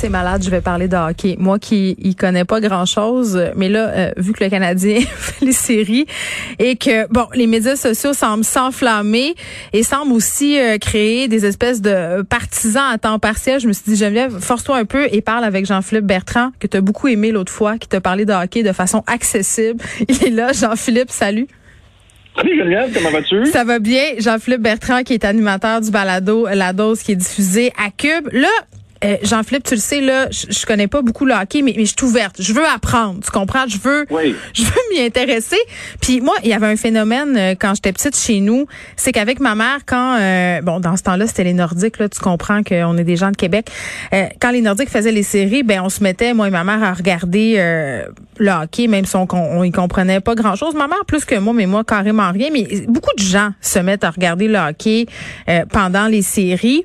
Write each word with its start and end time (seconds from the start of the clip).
C'est 0.00 0.08
malade, 0.08 0.42
je 0.42 0.48
vais 0.48 0.62
parler 0.62 0.88
de 0.88 0.96
hockey. 0.96 1.36
Moi 1.38 1.58
qui 1.58 1.94
y 2.02 2.14
connais 2.14 2.46
pas 2.46 2.58
grand-chose, 2.62 3.38
mais 3.54 3.68
là, 3.68 3.90
euh, 3.90 4.10
vu 4.16 4.32
que 4.32 4.42
le 4.42 4.48
Canadien 4.48 4.98
fait 5.14 5.44
les 5.44 5.52
séries 5.52 6.06
et 6.58 6.76
que, 6.76 7.06
bon, 7.12 7.26
les 7.34 7.46
médias 7.46 7.76
sociaux 7.76 8.14
semblent 8.14 8.42
s'enflammer 8.42 9.34
et 9.74 9.82
semblent 9.82 10.14
aussi 10.14 10.58
euh, 10.58 10.78
créer 10.78 11.28
des 11.28 11.44
espèces 11.44 11.82
de 11.82 12.22
partisans 12.22 12.90
à 12.90 12.96
temps 12.96 13.18
partiel, 13.18 13.60
je 13.60 13.68
me 13.68 13.74
suis 13.74 13.82
dit, 13.88 13.96
Geneviève, 13.96 14.38
force-toi 14.40 14.78
un 14.78 14.86
peu 14.86 15.06
et 15.12 15.20
parle 15.20 15.44
avec 15.44 15.66
Jean-Philippe 15.66 16.06
Bertrand, 16.06 16.52
que 16.60 16.66
tu 16.66 16.78
as 16.78 16.80
beaucoup 16.80 17.08
aimé 17.08 17.30
l'autre 17.30 17.52
fois, 17.52 17.76
qui 17.76 17.86
t'a 17.86 18.00
parlé 18.00 18.24
de 18.24 18.32
hockey 18.32 18.62
de 18.62 18.72
façon 18.72 19.04
accessible. 19.06 19.84
Il 20.08 20.24
est 20.24 20.30
là, 20.30 20.54
Jean-Philippe, 20.54 21.10
salut. 21.10 21.46
Salut 22.34 22.56
Geneviève, 22.56 22.90
comment 22.94 23.10
vas-tu? 23.10 23.44
Ça 23.44 23.64
va 23.64 23.78
bien. 23.78 24.14
Jean-Philippe 24.18 24.62
Bertrand, 24.62 25.02
qui 25.02 25.12
est 25.12 25.26
animateur 25.26 25.82
du 25.82 25.90
balado 25.90 26.46
La 26.46 26.72
Dose, 26.72 27.02
qui 27.02 27.12
est 27.12 27.16
diffusé 27.16 27.70
à 27.76 27.90
Cube. 27.90 28.30
Là, 28.32 28.48
euh, 29.02 29.16
Jean-Philippe, 29.22 29.64
tu 29.64 29.74
le 29.74 29.80
sais, 29.80 30.00
là, 30.00 30.28
je, 30.30 30.46
je 30.50 30.66
connais 30.66 30.86
pas 30.86 31.00
beaucoup 31.00 31.24
le 31.24 31.32
hockey, 31.32 31.62
mais, 31.62 31.72
mais 31.76 31.86
je 31.86 31.94
suis 31.96 32.06
ouverte. 32.06 32.36
Je 32.40 32.52
veux 32.52 32.66
apprendre, 32.66 33.20
tu 33.24 33.30
comprends? 33.30 33.66
Je 33.66 33.78
veux, 33.78 34.06
Oui. 34.10 34.34
je 34.54 34.62
veux 34.62 34.80
m'y 34.92 35.00
intéresser. 35.00 35.56
Puis 36.00 36.20
moi, 36.20 36.34
il 36.42 36.50
y 36.50 36.52
avait 36.52 36.66
un 36.66 36.76
phénomène 36.76 37.36
euh, 37.36 37.54
quand 37.58 37.74
j'étais 37.74 37.92
petite 37.92 38.16
chez 38.16 38.40
nous, 38.40 38.66
c'est 38.96 39.12
qu'avec 39.12 39.40
ma 39.40 39.54
mère, 39.54 39.78
quand, 39.86 40.18
euh, 40.20 40.60
bon, 40.60 40.80
dans 40.80 40.96
ce 40.96 41.02
temps-là, 41.04 41.26
c'était 41.26 41.44
les 41.44 41.54
Nordiques, 41.54 41.98
là, 41.98 42.08
tu 42.08 42.20
comprends 42.20 42.62
qu'on 42.62 42.96
est 42.98 43.04
des 43.04 43.16
gens 43.16 43.30
de 43.30 43.36
Québec. 43.36 43.70
Quand 44.40 44.50
les 44.50 44.60
Nordiques 44.60 44.90
faisaient 44.90 45.12
les 45.12 45.22
séries, 45.22 45.62
ben 45.62 45.80
on 45.82 45.88
se 45.88 46.02
mettait, 46.02 46.34
moi 46.34 46.48
et 46.48 46.50
ma 46.50 46.64
mère, 46.64 46.82
à 46.82 46.92
regarder 46.92 47.54
le 48.38 48.50
hockey, 48.50 48.86
même 48.86 49.04
si 49.04 49.16
on, 49.16 49.26
on 49.32 49.62
y 49.64 49.70
comprenait 49.70 50.20
pas 50.20 50.34
grand-chose. 50.34 50.74
Ma 50.74 50.88
mère 50.88 51.04
plus 51.06 51.24
que 51.24 51.36
moi, 51.36 51.52
mais 51.54 51.66
moi 51.66 51.84
carrément 51.84 52.30
rien. 52.30 52.48
Mais 52.52 52.66
beaucoup 52.88 53.14
de 53.16 53.22
gens 53.22 53.50
se 53.60 53.78
mettent 53.78 54.04
à 54.04 54.10
regarder 54.10 54.48
le 54.48 54.58
hockey 54.58 55.06
pendant 55.70 56.06
les 56.06 56.22
séries. 56.22 56.84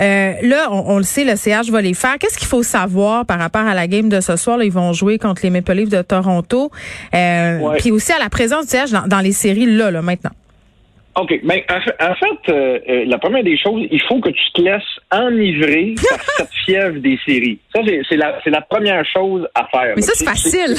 Euh, 0.00 0.32
là, 0.42 0.68
on, 0.70 0.94
on 0.94 0.96
le 0.98 1.04
sait, 1.04 1.24
le 1.24 1.36
CH 1.36 1.70
va 1.70 1.80
les 1.80 1.94
faire. 1.94 2.18
Qu'est-ce 2.18 2.38
qu'il 2.38 2.46
faut 2.48 2.62
savoir 2.62 3.24
par 3.26 3.38
rapport 3.38 3.62
à 3.66 3.74
la 3.74 3.86
game 3.86 4.08
de 4.08 4.20
ce 4.20 4.36
soir? 4.36 4.58
Là, 4.58 4.64
ils 4.64 4.72
vont 4.72 4.92
jouer 4.92 5.18
contre 5.18 5.42
les 5.42 5.50
Maple 5.50 5.72
Leafs 5.72 5.88
de 5.88 6.02
Toronto. 6.02 6.70
Euh, 7.14 7.58
Ouais. 7.58 7.78
Puis 7.78 7.90
aussi 7.90 8.12
à 8.12 8.18
la 8.18 8.28
présence 8.28 8.66
du 8.66 8.70
CH 8.76 8.90
dans, 8.90 9.06
dans 9.06 9.20
les 9.20 9.32
séries, 9.32 9.66
là, 9.66 9.90
là, 9.90 10.02
maintenant. 10.02 10.30
OK. 11.16 11.40
Ben, 11.44 11.60
en 11.70 12.14
fait, 12.14 12.52
euh, 12.52 12.78
euh, 12.88 13.04
la 13.06 13.18
première 13.18 13.42
des 13.42 13.56
choses, 13.56 13.86
il 13.90 14.02
faut 14.02 14.20
que 14.20 14.28
tu 14.28 14.52
te 14.54 14.60
laisses 14.60 14.82
enivrer 15.10 15.94
par 16.08 16.20
cette 16.36 16.52
fièvre 16.66 16.98
des 16.98 17.18
séries. 17.24 17.58
Ça, 17.74 17.80
c'est 18.08 18.50
la, 18.50 18.60
première 18.60 19.04
chose 19.06 19.48
à 19.54 19.66
faire. 19.66 19.94
Mais 19.96 20.02
ça, 20.02 20.12
c'est 20.14 20.26
facile. 20.26 20.76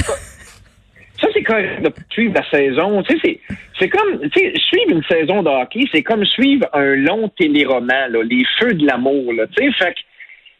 Ça, 1.20 1.28
c'est 1.32 1.42
correct 1.42 1.82
de 1.82 1.92
suivre 2.10 2.34
la 2.34 2.48
saison. 2.50 3.02
Tu 3.02 3.18
sais, 3.18 3.40
c'est, 3.78 3.88
comme, 3.88 4.20
suivre 4.30 4.90
une 4.90 5.02
saison 5.04 5.42
de 5.42 5.48
hockey, 5.48 5.84
c'est 5.92 6.02
comme 6.02 6.24
suivre 6.24 6.66
un 6.72 6.94
long 6.94 7.28
téléroman, 7.30 8.08
là, 8.10 8.22
les 8.22 8.44
feux 8.58 8.74
de 8.74 8.86
l'amour, 8.86 9.32
là. 9.32 9.46
Tu 9.48 9.64
sais, 9.64 9.72
fait 9.72 9.94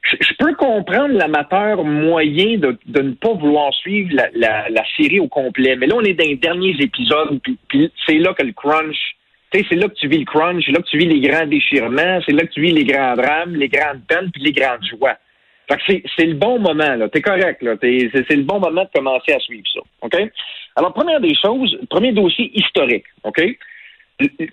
je- 0.02 0.34
peux 0.38 0.54
comprendre 0.54 1.14
l'amateur 1.14 1.84
moyen 1.84 2.58
de, 2.58 2.78
ne 2.86 3.12
pas 3.12 3.32
vouloir 3.34 3.72
suivre 3.74 4.10
la, 4.34 4.84
série 4.96 5.20
au 5.20 5.28
complet. 5.28 5.76
Mais 5.76 5.86
là, 5.86 5.96
on 5.96 6.02
est 6.02 6.14
dans 6.14 6.24
les 6.24 6.36
derniers 6.36 6.76
épisodes, 6.80 7.40
puis, 7.68 7.92
c'est 8.06 8.18
là 8.18 8.32
que 8.34 8.44
le 8.44 8.52
crunch, 8.52 8.96
c'est 9.52 9.70
là 9.72 9.88
que 9.88 9.94
tu 9.94 10.08
vis 10.08 10.18
le 10.18 10.24
crunch, 10.24 10.64
c'est 10.64 10.72
là 10.72 10.80
que 10.80 10.88
tu 10.88 10.98
vis 10.98 11.06
les 11.06 11.20
grands 11.20 11.46
déchirements, 11.46 12.20
c'est 12.26 12.32
là 12.32 12.42
que 12.42 12.52
tu 12.52 12.60
vis 12.60 12.72
les 12.72 12.84
grands 12.84 13.14
drames, 13.14 13.54
les 13.54 13.68
grandes 13.68 14.02
peines, 14.06 14.30
puis 14.32 14.42
les 14.42 14.52
grandes 14.52 14.84
joies. 14.84 15.16
Fait 15.68 15.76
que 15.76 16.08
c'est, 16.16 16.24
le 16.24 16.34
bon 16.34 16.58
moment, 16.58 16.94
là. 16.94 17.08
T'es 17.08 17.20
correct, 17.20 17.60
là. 17.62 17.74
C'est, 17.80 18.36
le 18.36 18.42
bon 18.42 18.58
moment 18.58 18.84
de 18.84 18.88
commencer 18.94 19.32
à 19.32 19.38
suivre 19.38 19.66
ça. 19.72 19.80
OK? 20.02 20.16
Alors, 20.76 20.94
première 20.94 21.20
des 21.20 21.34
choses, 21.34 21.78
premier 21.90 22.12
dossier 22.12 22.50
historique. 22.54 23.04
OK? 23.24 23.42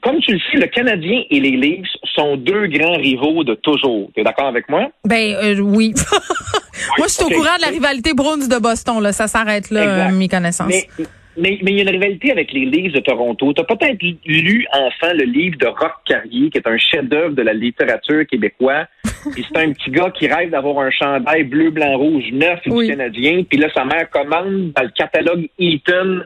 Comme 0.03 0.19
tu 0.19 0.33
le 0.33 0.39
sais, 0.39 0.57
le 0.57 0.67
Canadien 0.67 1.23
et 1.31 1.39
les 1.39 1.57
Leafs 1.57 1.87
sont 2.13 2.37
deux 2.37 2.67
grands 2.67 2.97
rivaux 2.97 3.43
de 3.43 3.55
toujours. 3.55 4.11
T'es 4.13 4.23
d'accord 4.23 4.47
avec 4.47 4.69
moi? 4.69 4.89
Ben 5.05 5.35
euh, 5.41 5.59
oui. 5.59 5.93
Moi, 6.97 7.07
je 7.07 7.13
suis 7.13 7.23
au 7.23 7.29
courant 7.29 7.55
de 7.57 7.61
la 7.61 7.69
rivalité 7.69 8.13
Bruins 8.13 8.37
de 8.47 8.59
Boston. 8.59 9.01
Là, 9.01 9.11
ça 9.11 9.27
s'arrête 9.27 9.71
là, 9.71 9.83
Exact. 9.83 10.11
euh, 10.11 10.17
mes 10.17 10.27
connaissances. 10.27 10.67
Mais, 10.67 11.05
mais, 11.38 11.59
mais 11.63 11.72
il 11.72 11.78
y 11.78 11.79
a 11.79 11.84
une 11.84 11.90
rivalité 11.90 12.31
avec 12.31 12.51
les 12.53 12.66
Leafs 12.66 12.94
de 12.94 13.00
Toronto. 13.00 13.53
Tu 13.53 13.62
as 13.62 13.63
peut-être 13.66 14.01
lu 14.25 14.66
enfant 14.72 15.13
le 15.13 15.23
livre 15.25 15.57
de 15.57 15.68
Rock 15.68 15.94
Carrier, 16.06 16.50
qui 16.50 16.57
est 16.57 16.68
un 16.68 16.78
chef-d'œuvre 16.78 17.35
de 17.35 17.41
la 17.41 17.53
littérature 17.53 18.25
québécoise. 18.28 18.85
Puis 19.34 19.46
c'est 19.47 19.57
un 19.57 19.72
petit 19.73 19.90
gars 19.91 20.12
qui 20.12 20.28
rêve 20.28 20.51
d'avoir 20.51 20.79
un 20.79 20.91
chandail 20.91 21.44
bleu, 21.44 21.72
blanc, 21.72 21.97
rouge 21.97 22.25
neuf 22.31 22.59
Oui. 22.68 22.85
du 22.85 22.91
Canadien. 22.91 23.44
Puis 23.50 23.57
là, 23.57 23.68
sa 23.75 23.85
mère 23.85 24.09
commande 24.09 24.72
dans 24.73 24.84
le 24.84 24.90
catalogue 24.96 25.47
Eaton 25.59 26.22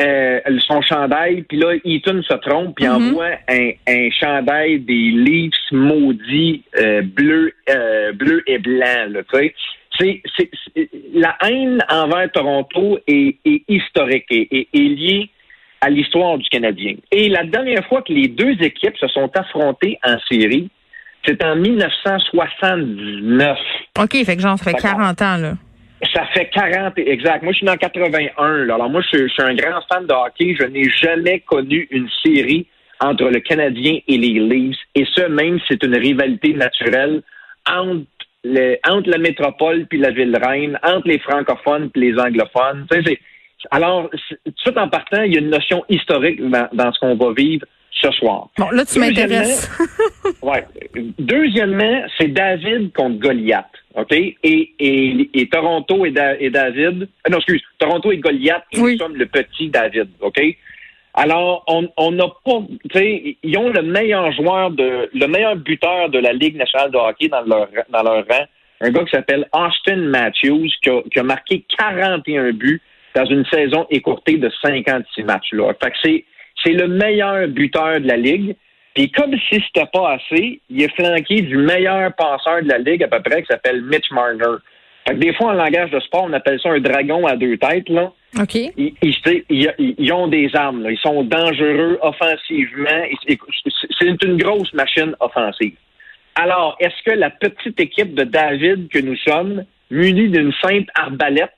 euh, 0.00 0.38
son 0.60 0.80
chandail. 0.82 1.42
Puis 1.42 1.58
là, 1.58 1.72
Eaton 1.84 2.22
se 2.22 2.34
trompe 2.34 2.76
puis 2.76 2.86
Mhm. 2.86 2.92
envoie 2.94 3.30
un, 3.48 3.70
un 3.88 4.08
chandail 4.10 4.78
des 4.80 4.94
Leafs 5.10 5.54
maudits 5.72 6.62
euh, 6.78 7.02
bleu, 7.02 7.52
euh, 7.68 8.12
bleu 8.12 8.42
et 8.46 8.58
blanc. 8.58 9.06
Tu 9.32 9.38
sais. 9.38 9.54
C'est, 9.98 10.22
la 11.14 11.36
haine 11.42 11.82
envers 11.88 12.30
Toronto 12.32 12.98
est, 13.06 13.36
est 13.44 13.62
historique 13.68 14.26
et 14.30 14.48
est, 14.50 14.68
est 14.72 14.88
liée 14.88 15.30
à 15.80 15.90
l'histoire 15.90 16.38
du 16.38 16.48
Canadien. 16.48 16.94
Et 17.10 17.28
la 17.28 17.42
dernière 17.44 17.84
fois 17.86 18.02
que 18.02 18.12
les 18.12 18.28
deux 18.28 18.54
équipes 18.60 18.96
se 18.96 19.08
sont 19.08 19.30
affrontées 19.36 19.98
en 20.04 20.16
série, 20.30 20.70
c'est 21.24 21.42
en 21.44 21.56
1979. 21.56 23.58
OK, 23.98 24.24
fait 24.24 24.36
que 24.36 24.42
genre, 24.42 24.56
ça 24.58 24.64
fait 24.64 24.72
D'accord. 24.72 24.98
40 24.98 25.22
ans, 25.22 25.36
là. 25.36 25.54
Ça 26.14 26.24
fait 26.32 26.48
40, 26.50 26.96
exact. 26.98 27.42
Moi, 27.42 27.52
je 27.52 27.58
suis 27.58 27.66
dans 27.66 27.76
81. 27.76 28.64
là. 28.64 28.74
Alors, 28.74 28.88
moi, 28.88 29.02
je, 29.12 29.18
je 29.18 29.32
suis 29.32 29.42
un 29.42 29.54
grand 29.54 29.80
fan 29.90 30.06
de 30.06 30.12
hockey. 30.12 30.56
Je 30.58 30.64
n'ai 30.66 30.88
jamais 30.90 31.40
connu 31.40 31.88
une 31.90 32.08
série 32.24 32.66
entre 33.00 33.24
le 33.24 33.40
Canadien 33.40 33.98
et 34.06 34.16
les 34.16 34.38
Leafs. 34.40 34.78
Et 34.94 35.04
ce, 35.12 35.22
même 35.22 35.58
c'est 35.68 35.82
une 35.82 35.96
rivalité 35.96 36.54
naturelle 36.54 37.22
entre, 37.68 38.06
entre 38.88 39.10
la 39.10 39.18
métropole 39.18 39.86
puis 39.86 39.98
la 39.98 40.10
ville 40.10 40.36
reine, 40.36 40.78
entre 40.82 41.08
les 41.08 41.18
francophones 41.18 41.90
puis 41.90 42.10
les 42.12 42.18
anglophones. 42.18 42.86
Alors, 43.70 44.08
tout 44.10 44.36
de 44.50 44.54
suite 44.58 44.78
en 44.78 44.88
partant, 44.88 45.22
il 45.22 45.34
y 45.34 45.36
a 45.36 45.40
une 45.40 45.50
notion 45.50 45.84
historique 45.88 46.40
dans, 46.48 46.68
dans 46.72 46.92
ce 46.92 46.98
qu'on 47.00 47.16
va 47.16 47.32
vivre 47.36 47.66
ce 47.90 48.10
soir. 48.12 48.48
Bon, 48.56 48.70
là, 48.70 48.84
tu 48.84 48.98
m'intéresses. 49.00 49.68
Ouais. 50.42 50.64
Deuxièmement, 51.18 52.02
c'est 52.16 52.28
David 52.28 52.92
contre 52.92 53.18
Goliath. 53.18 53.66
OK? 53.94 54.12
Et, 54.12 54.36
et, 54.78 55.30
et 55.34 55.48
Toronto 55.48 56.06
et, 56.06 56.10
Da- 56.12 56.38
et 56.40 56.50
David. 56.50 57.08
ah 57.24 57.30
non, 57.30 57.38
excuse. 57.38 57.62
Toronto 57.78 58.12
et 58.12 58.18
Goliath, 58.18 58.62
Oui. 58.76 58.92
nous 58.92 58.98
sommes 58.98 59.16
le 59.16 59.26
petit 59.26 59.68
David. 59.68 60.08
OK? 60.20 60.40
Alors, 61.20 61.64
on 61.66 62.12
n'a 62.12 62.28
pas. 62.44 62.62
Tu 62.90 62.98
sais, 62.98 63.36
ils 63.42 63.58
ont 63.58 63.70
le 63.70 63.82
meilleur 63.82 64.30
joueur 64.32 64.70
de. 64.70 65.10
le 65.12 65.26
meilleur 65.26 65.56
buteur 65.56 66.10
de 66.10 66.20
la 66.20 66.32
Ligue 66.32 66.56
nationale 66.56 66.92
de 66.92 66.96
hockey 66.96 67.26
dans 67.26 67.40
leur, 67.40 67.68
dans 67.90 68.02
leur 68.04 68.24
rang. 68.28 68.44
Un 68.80 68.90
gars 68.90 69.02
qui 69.02 69.10
s'appelle 69.10 69.48
Austin 69.52 69.96
Matthews, 69.96 70.68
qui 70.80 70.90
a, 70.90 71.02
qui 71.10 71.18
a 71.18 71.24
marqué 71.24 71.64
41 71.76 72.52
buts 72.52 72.80
dans 73.16 73.24
une 73.24 73.44
saison 73.46 73.84
écourtée 73.90 74.36
de 74.36 74.48
56 74.62 75.24
matchs. 75.24 75.52
Là. 75.52 75.72
Fait 75.82 75.90
que 75.90 75.96
c'est, 76.04 76.24
c'est 76.62 76.72
le 76.72 76.86
meilleur 76.86 77.48
buteur 77.48 78.00
de 78.00 78.06
la 78.06 78.16
Ligue. 78.16 78.54
Puis 78.94 79.10
comme 79.10 79.34
si 79.48 79.60
c'était 79.66 79.88
pas 79.92 80.12
assez, 80.12 80.60
il 80.70 80.82
est 80.82 80.94
flanqué 80.94 81.42
du 81.42 81.56
meilleur 81.56 82.12
passeur 82.14 82.62
de 82.62 82.68
la 82.68 82.78
Ligue 82.78 83.02
à 83.02 83.08
peu 83.08 83.20
près, 83.20 83.42
qui 83.42 83.48
s'appelle 83.48 83.82
Mitch 83.82 84.08
Marner. 84.12 84.58
Fait 85.08 85.14
que 85.14 85.20
des 85.20 85.34
fois, 85.34 85.48
en 85.48 85.52
langage 85.54 85.90
de 85.90 86.00
sport, 86.00 86.24
on 86.24 86.32
appelle 86.34 86.60
ça 86.60 86.70
un 86.70 86.80
dragon 86.80 87.26
à 87.26 87.34
deux 87.36 87.56
têtes. 87.56 87.88
Là. 87.88 88.12
OK. 88.38 88.54
Ils, 88.54 88.94
ils- 89.02 89.42
ils- 89.48 89.72
ils- 89.78 89.94
ils 89.98 90.12
ont 90.12 90.28
des 90.28 90.50
armes. 90.54 90.82
là. 90.82 90.90
Ils 90.90 90.98
sont 90.98 91.24
dangereux 91.24 91.98
offensivement. 92.02 93.02
C'est 93.98 94.22
une 94.24 94.36
grosse 94.36 94.72
machine 94.74 95.14
offensive. 95.20 95.74
Alors, 96.34 96.76
est-ce 96.80 97.02
que 97.04 97.16
la 97.18 97.30
petite 97.30 97.80
équipe 97.80 98.14
de 98.14 98.24
David 98.24 98.88
que 98.90 98.98
nous 98.98 99.16
sommes, 99.26 99.64
munie 99.90 100.28
d'une 100.28 100.52
simple 100.62 100.90
arbalète 100.94 101.50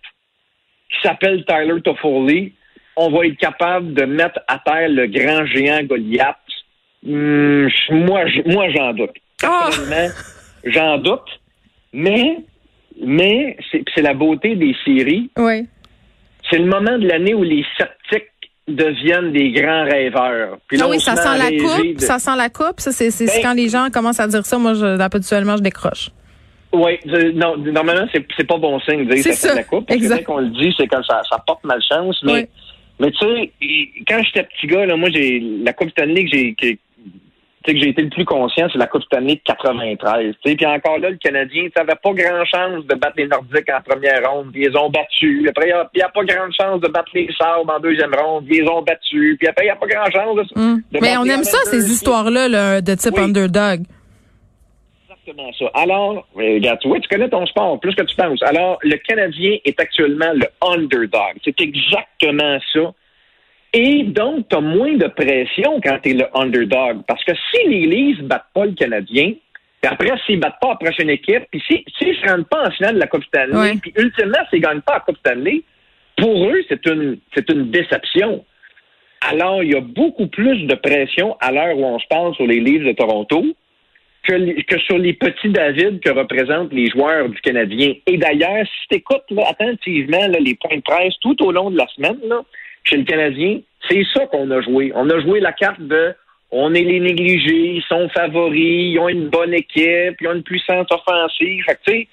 qui 0.91 1.01
s'appelle 1.03 1.45
Tyler 1.45 1.81
Toffoli, 1.83 2.53
on 2.97 3.11
va 3.11 3.27
être 3.27 3.37
capable 3.37 3.93
de 3.95 4.05
mettre 4.05 4.41
à 4.49 4.59
terre 4.59 4.89
le 4.89 5.07
grand 5.07 5.45
géant 5.47 5.83
Goliath? 5.83 6.37
Hmm, 7.03 7.69
moi, 7.91 8.25
moi, 8.47 8.69
j'en 8.71 8.93
doute. 8.93 9.17
Ah! 9.43 9.65
Personnellement, 9.67 10.15
j'en 10.65 10.99
doute. 10.99 11.41
Mais, 11.93 12.37
mais 13.05 13.57
c'est 13.71 14.03
la 14.03 14.15
beauté 14.15 14.57
des 14.57 14.75
séries. 14.85 15.31
Oui. 15.39 15.67
C'est 16.51 16.59
le 16.59 16.67
moment 16.67 16.99
de 16.99 17.07
l'année 17.07 17.35
où 17.35 17.43
les 17.43 17.65
sceptiques 17.77 18.27
deviennent 18.67 19.33
des 19.33 19.51
grands 19.53 19.85
rêveurs. 19.85 20.59
Puis 20.69 20.77
là, 20.79 20.85
Ah 20.87 20.89
on 20.89 20.91
oui, 20.93 21.01
ça 21.01 21.17
sent 21.17 21.39
la 21.39 21.51
coupe. 21.51 21.95
de- 21.97 22.01
Ça 22.01 22.19
sent 22.19 22.37
la 22.37 22.49
coupe. 22.49 22.79
Ça, 22.81 22.93
c'est 22.93 23.11
Ben- 23.27 23.43
quand 23.43 23.55
les 23.55 23.69
gens 23.69 23.89
commencent 23.93 24.21
à 24.21 24.29
dire 24.29 24.45
ça. 24.47 24.59
Moi, 24.59 24.75
je, 24.75 25.01
habituellement, 25.01 25.57
je 25.57 25.63
décroche. 25.63 26.11
Oui, 26.73 26.99
non, 27.35 27.57
normalement, 27.57 28.07
c'est 28.13 28.47
pas 28.47 28.57
bon 28.59 28.79
signe 28.81 29.05
de 29.07 29.15
dire 29.15 29.25
ça, 29.25 29.33
ça, 29.33 29.51
de 29.53 29.57
la 29.57 29.65
coupe. 29.65 29.87
Parce 29.89 29.97
exact. 30.01 30.25
qu'on 30.25 30.39
le 30.39 30.51
dit, 30.51 30.73
c'est 30.79 30.87
quand 30.87 31.03
ça, 31.05 31.21
ça 31.29 31.43
porte 31.45 31.65
malchance. 31.65 32.21
Mais, 32.23 32.33
Oui. 32.33 32.47
mais 33.01 33.11
tu 33.11 33.19
sais, 33.19 33.51
quand 34.07 34.23
j'étais 34.23 34.45
petit 34.45 34.67
gars, 34.69 34.87
là, 34.87 34.97
moi, 34.97 35.09
j'ai 35.13 35.41
la 35.65 35.73
Coupe 35.73 35.91
Stanley 35.91 36.25
que 36.27 36.31
j'ai 36.33 36.79
tu 37.65 37.73
sais, 37.73 37.79
que 37.79 37.85
j'ai 37.85 37.91
été 37.91 38.03
le 38.03 38.09
plus 38.09 38.25
conscient, 38.25 38.69
c'est 38.73 38.79
la 38.79 38.87
Coupe 38.87 39.03
Stanley 39.03 39.35
de 39.35 39.41
93. 39.45 40.35
tu 40.43 40.51
sais. 40.51 40.57
Puis 40.57 40.67
encore 40.67 40.99
là, 40.99 41.11
le 41.11 41.17
Canadien, 41.17 41.65
ça 41.77 41.83
avait 41.83 41.95
pas 42.03 42.13
grand 42.13 42.45
chance 42.47 42.87
de 42.87 42.95
battre 42.95 43.15
les 43.19 43.27
Nordiques 43.27 43.69
en 43.71 43.83
première 43.83 44.31
ronde. 44.31 44.51
Puis 44.53 44.65
ils 44.65 44.77
ont 44.77 44.89
battus. 44.89 45.47
Après, 45.49 45.69
il 45.69 45.75
n'y 45.97 46.03
a, 46.03 46.09
pas 46.09 46.25
grande 46.25 46.53
chance 46.59 46.81
de 46.81 46.89
battre 46.89 47.11
les 47.15 47.29
Sabres 47.39 47.71
en 47.71 47.79
deuxième 47.81 48.15
ronde. 48.15 48.47
Puis 48.47 48.59
ils 48.59 48.69
ont 48.69 48.81
battus. 48.83 49.37
Puis 49.39 49.47
après, 49.49 49.65
il 49.65 49.69
n'y 49.69 49.73
a 49.73 49.77
pas 49.77 49.87
grand 49.87 50.11
chance 50.11 50.37
de, 50.37 50.61
Hum. 50.61 50.83
de 50.91 50.99
Mais 51.01 51.17
on 51.19 51.25
aime 51.25 51.45
ça, 51.45 51.59
ces 51.65 51.91
histoires-là 51.93 52.49
là, 52.49 52.81
de 52.81 52.95
type 52.95 53.15
Oui. 53.17 53.25
underdog. 53.25 53.83
exactement 55.11 55.53
ça. 55.59 55.67
Alors, 55.75 56.27
euh, 56.39 56.55
regarde, 56.55 56.79
tu 56.81 56.89
vois, 56.89 56.99
tu 57.01 57.09
connais 57.09 57.29
ton 57.29 57.45
sport 57.47 57.79
plus 57.81 57.95
que 57.95 58.03
tu 58.03 58.17
penses. 58.17 58.43
Alors, 58.43 58.79
le 58.83 58.97
Canadien 58.97 59.59
est 59.65 59.79
actuellement 59.79 60.33
le 60.35 60.47
underdog. 60.67 61.37
C'est 61.45 61.61
exactement 61.61 62.59
ça. 62.73 62.93
Et 63.73 64.03
donc, 64.03 64.49
tu 64.49 64.57
as 64.57 64.61
moins 64.61 64.95
de 64.95 65.07
pression 65.07 65.81
quand 65.83 65.99
tu 66.03 66.11
es 66.11 66.15
le 66.15 66.27
underdog. 66.35 67.03
Parce 67.07 67.23
que 67.25 67.33
si 67.51 67.69
les 67.69 67.87
Leafs 67.87 68.23
battent 68.23 68.47
pas 68.53 68.67
le 68.67 68.73
Canadien, 68.73 69.33
puis 69.81 69.91
après, 69.93 70.11
s'ils 70.27 70.41
battent 70.41 70.59
pas 70.61 70.71
la 70.71 70.77
prochaine 70.77 71.11
équipe, 71.11 71.45
puis 71.51 71.63
si- 71.71 71.85
s'ils 71.97 72.17
se 72.17 72.29
rendent 72.29 72.49
pas 72.49 72.67
en 72.67 72.71
finale 72.73 72.97
de 72.97 73.01
la 73.01 73.07
Coupe 73.07 73.25
Stanley, 73.25 73.57
Ouais. 73.57 73.75
puis 73.81 73.93
ultimement, 73.97 74.39
s'ils 74.51 74.61
gagnent 74.61 74.81
pas 74.81 74.95
la 74.95 75.01
Coupe 75.01 75.19
Stanley, 75.19 75.63
pour 76.17 76.49
eux, 76.51 76.61
c'est 76.69 76.85
une, 76.87 77.19
c'est 77.35 77.49
une 77.51 77.71
déception. 77.71 78.45
Alors, 79.23 79.63
il 79.63 79.73
y 79.73 79.77
a 79.77 79.81
beaucoup 79.81 80.27
plus 80.27 80.65
de 80.67 80.75
pression 80.75 81.37
à 81.41 81.53
l'heure 81.53 81.77
où 81.79 81.85
on 81.85 81.99
se 81.99 82.07
parle 82.09 82.35
sur 82.35 82.47
les 82.47 82.59
Leafs 82.61 82.85
de 82.85 82.93
Toronto 82.93 83.45
que, 84.25 84.63
que 84.63 84.79
sur 84.81 84.99
les 84.99 85.13
petits 85.15 85.49
David 85.51 86.01
que 86.01 86.11
représentent 86.11 86.73
les 86.73 86.87
joueurs 86.91 87.29
du 87.29 87.41
Canadien. 87.41 87.95
Et 88.07 88.17
d'ailleurs, 88.19 88.67
si 88.67 88.89
tu 88.91 88.97
écoutes 88.97 89.25
attentivement 89.49 90.27
là, 90.27 90.39
les 90.41 90.55
points 90.57 90.77
de 90.77 90.83
presse 90.83 91.15
tout 91.21 91.41
au 91.43 91.53
long 91.53 91.71
de 91.71 91.77
la 91.79 91.87
semaine, 91.89 92.19
là, 92.29 92.43
chez 92.85 92.97
le 92.97 93.05
Canadien, 93.05 93.61
c'est 93.89 94.05
ça 94.15 94.27
qu'on 94.27 94.51
a 94.51 94.61
joué. 94.61 94.93
On 94.95 95.09
a 95.09 95.21
joué 95.21 95.41
la 95.41 95.53
carte 95.53 95.81
de 95.81 96.15
on 96.53 96.75
est 96.75 96.83
les 96.83 97.01
négligés, 97.01 97.77
ils 97.77 97.85
sont 97.89 98.09
favoris, 98.09 98.93
ils 98.93 98.99
ont 98.99 99.09
une 99.09 99.29
bonne 99.29 99.55
équipe, 99.55 100.17
ils 100.21 100.29
ont 100.29 100.35
une 100.35 100.43
puissance 100.43 100.87
offensive. 100.91 101.65
Fait 101.65 101.79
que, 101.87 102.07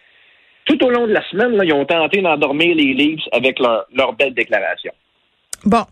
tout 0.66 0.86
au 0.86 0.90
long 0.90 1.08
de 1.08 1.14
la 1.14 1.28
semaine, 1.30 1.56
là, 1.56 1.64
ils 1.64 1.74
ont 1.74 1.86
tenté 1.86 2.22
d'endormir 2.22 2.76
les 2.76 2.94
Leafs 2.94 3.28
avec 3.32 3.58
leur, 3.60 3.86
leur 3.96 4.14
belle 4.14 4.34
déclaration. 4.34 4.92
Bon, 5.66 5.84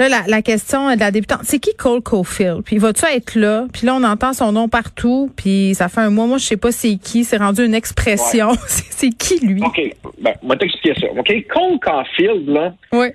là, 0.00 0.08
la, 0.08 0.22
la 0.26 0.42
question 0.42 0.94
de 0.94 0.98
la 0.98 1.10
débutante, 1.10 1.40
c'est 1.42 1.58
qui 1.58 1.74
Cole 1.76 2.00
Caulfield? 2.00 2.62
Puis 2.64 2.78
vas-tu 2.78 3.04
être 3.04 3.34
là? 3.34 3.66
Puis 3.72 3.86
là, 3.86 3.94
on 3.94 4.02
entend 4.04 4.32
son 4.32 4.52
nom 4.52 4.68
partout, 4.68 5.30
puis 5.36 5.74
ça 5.74 5.88
fait 5.88 6.00
un 6.00 6.10
mois. 6.10 6.26
Moi, 6.26 6.38
je 6.38 6.44
sais 6.44 6.56
pas 6.56 6.72
c'est 6.72 6.96
qui. 6.96 7.24
C'est 7.24 7.36
rendu 7.36 7.64
une 7.64 7.74
expression. 7.74 8.52
C'est 8.66 8.92
c'est 8.92 9.10
qui, 9.10 9.44
lui? 9.44 9.62
OK, 9.62 9.80
ben, 10.20 10.32
on 10.42 10.48
va 10.48 10.56
t'expliquer 10.56 10.98
ça. 10.98 11.08
OK, 11.12 11.28
Cole 11.48 11.78
Caulfield, 11.80 12.48
là, 12.48 12.72
Oui. 12.92 13.08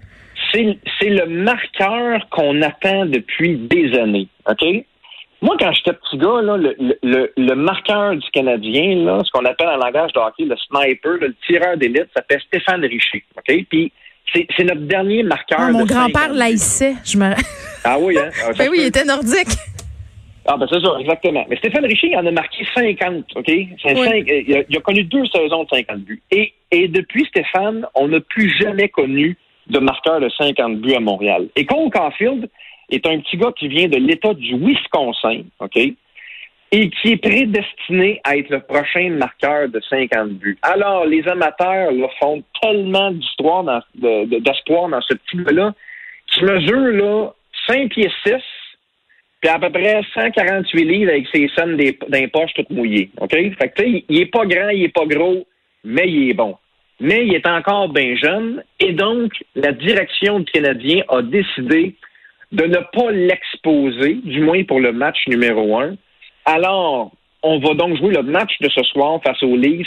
C'est 0.54 1.10
le 1.10 1.26
marqueur 1.28 2.28
qu'on 2.30 2.62
attend 2.62 3.06
depuis 3.06 3.58
des 3.58 3.98
années. 3.98 4.28
OK? 4.50 4.64
Moi, 5.42 5.56
quand 5.60 5.72
j'étais 5.74 5.94
petit 5.94 6.18
gars, 6.18 6.42
là, 6.42 6.58
le, 6.58 6.76
le, 7.04 7.32
le 7.38 7.56
marqueur 7.56 8.16
du 8.16 8.28
Canadien, 8.32 8.96
là, 9.06 9.22
ce 9.24 9.32
qu'on 9.32 9.46
appelle 9.46 9.68
en 9.68 9.78
langage 9.78 10.12
de 10.14 10.20
hockey, 10.20 10.46
le 10.46 10.56
sniper, 10.58 11.12
le 11.22 11.36
tireur 11.46 11.78
d'élite, 11.78 12.08
s'appelle 12.16 12.42
Stéphane 12.48 12.84
Richer. 12.84 13.24
OK? 13.38 13.66
Puis 13.70 13.94
c'est 14.34 14.64
notre 14.64 14.82
dernier 14.82 15.24
marqueur. 15.24 15.60
Ah, 15.62 15.72
mon 15.72 15.84
de 15.84 15.90
grand-père 15.90 16.24
50. 16.24 16.38
l'haïssait. 16.38 16.96
Je 17.06 17.18
me... 17.18 17.34
Ah 17.84 17.98
oui, 18.00 18.18
hein? 18.18 18.30
Ah, 18.46 18.52
ben 18.58 18.68
oui, 18.70 18.80
il 18.82 18.88
était 18.88 19.06
nordique. 19.06 19.48
Ah, 20.48 20.58
ben 20.58 20.66
c'est 20.72 20.80
ça, 20.82 20.96
exactement. 21.00 21.46
Mais 21.50 21.58
Stéphane 21.58 21.86
Richer, 21.86 22.08
il 22.12 22.18
en 22.18 22.26
a 22.26 22.32
marqué 22.32 22.66
50, 22.74 23.26
OK? 23.36 23.46
Oui. 23.48 23.70
euh, 23.86 24.44
il, 24.48 24.56
a, 24.56 24.64
il 24.68 24.78
a 24.78 24.82
connu 24.82 25.04
deux 25.04 25.26
saisons 25.28 25.64
de 25.64 25.70
50 25.70 26.00
buts. 26.00 26.22
Et, 26.32 26.54
et 26.72 26.88
depuis 26.88 27.26
Stéphane, 27.26 27.86
on 27.96 28.08
n'a 28.08 28.20
plus 28.22 28.50
jamais 28.60 28.90
connu 28.90 29.38
de 29.70 29.80
marqueur 29.80 30.20
de 30.20 30.30
50 30.30 30.78
buts 30.78 30.94
à 30.94 31.00
Montréal. 31.00 31.48
Et 31.56 31.66
Cole 31.66 31.90
Caulfield 31.90 32.50
est 32.90 33.06
un 33.06 33.20
petit 33.20 33.38
gars 33.38 33.52
qui 33.58 33.68
vient 33.68 33.88
de 33.88 33.98
l'État 33.98 34.34
du 34.34 34.58
Wisconsin, 34.58 35.42
OK? 35.60 35.78
Et 36.72 36.90
qui 36.90 37.12
est 37.14 37.18
prédestiné 37.18 38.20
à 38.24 38.36
être 38.38 38.50
le 38.50 38.60
prochain 38.60 39.10
marqueur 39.12 39.70
de 39.70 39.80
50 39.90 40.32
buts. 40.32 40.58
Alors, 40.62 41.06
les 41.06 41.26
amateurs 41.28 41.92
là, 41.92 42.08
font 42.20 42.44
tellement 42.62 43.12
d'histoire, 43.12 43.64
dans- 43.64 43.82
de- 43.96 44.26
de- 44.26 44.40
d'espoir 44.40 44.90
dans 44.90 45.02
ce 45.02 45.14
petit 45.14 45.38
gars-là, 45.44 45.74
qui 46.28 46.44
mesure 46.44 46.92
là 46.94 47.30
5 47.68 47.90
pieds 47.90 48.12
6, 48.26 48.34
puis 49.42 49.50
à 49.50 49.60
peu 49.60 49.70
près 49.70 50.02
148 50.14 50.84
livres 50.84 51.12
avec 51.12 51.28
ses 51.34 51.50
scènes 51.56 51.78
d'un 51.78 52.28
toutes 52.56 52.70
mouillées. 52.70 53.10
OK? 53.20 53.32
Fait 53.32 53.70
que, 53.76 53.84
il 53.84 54.22
est 54.22 54.26
pas 54.32 54.46
grand, 54.46 54.70
il 54.70 54.84
est 54.84 54.94
pas 54.94 55.06
gros, 55.06 55.46
mais 55.84 56.08
il 56.08 56.32
est 56.32 56.34
bon. 56.34 56.58
Mais 57.00 57.26
il 57.28 57.34
est 57.36 57.48
encore 57.48 57.90
bien 57.90 58.16
jeune, 58.16 58.64
et 58.80 58.94
donc, 58.94 59.32
la 59.56 59.72
direction 59.72 60.40
du 60.40 60.52
Canadien 60.52 61.04
a 61.10 61.22
décidé 61.22 61.96
de 62.52 62.64
ne 62.66 62.78
pas 62.94 63.12
l'exposer, 63.12 64.16
du 64.24 64.42
moins 64.42 64.64
pour 64.64 64.80
le 64.80 64.94
match 64.94 65.18
numéro 65.28 65.80
un. 65.80 65.96
Alors, 66.46 67.12
on 67.44 67.60
va 67.60 67.74
donc 67.76 67.98
jouer 67.98 68.14
le 68.14 68.24
match 68.24 68.52
de 68.62 68.70
ce 68.70 68.82
soir 68.84 69.20
face 69.24 69.42
aux 69.44 69.56
Leafs 69.56 69.86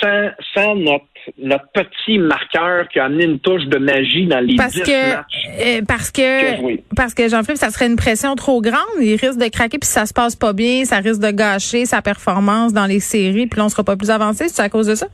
sans, 0.00 0.30
sans 0.54 0.74
notre, 0.76 1.04
notre 1.38 1.64
petit 1.72 2.18
marqueur 2.18 2.88
qui 2.88 2.98
a 3.00 3.06
amené 3.06 3.24
une 3.24 3.40
touche 3.40 3.64
de 3.64 3.78
magie 3.78 4.26
dans 4.26 4.38
les 4.40 4.54
Parce 4.54 4.74
10 4.74 4.82
que, 4.82 5.14
matchs. 5.16 5.46
euh, 5.60 5.80
parce 5.86 6.10
que, 6.12 6.94
parce 6.94 7.14
que 7.14 7.28
Jean-Philippe, 7.28 7.58
ça 7.58 7.70
serait 7.70 7.86
une 7.86 7.96
pression 7.96 8.34
trop 8.36 8.60
grande. 8.62 8.78
Il 9.00 9.16
risque 9.16 9.38
de 9.38 9.48
craquer 9.48 9.78
puis 9.78 9.86
si 9.88 9.92
ça 9.92 10.06
se 10.06 10.14
passe 10.14 10.36
pas 10.36 10.52
bien, 10.52 10.84
ça 10.84 10.98
risque 10.98 11.20
de 11.20 11.30
gâcher 11.32 11.84
sa 11.84 12.00
performance 12.00 12.72
dans 12.72 12.86
les 12.86 13.00
séries 13.00 13.48
puis 13.48 13.58
là, 13.58 13.66
on 13.66 13.68
sera 13.68 13.82
pas 13.82 13.96
plus 13.96 14.10
avancé. 14.10 14.48
C'est 14.48 14.62
à 14.62 14.68
cause 14.68 14.86
de 14.86 14.94
ça? 14.94 15.08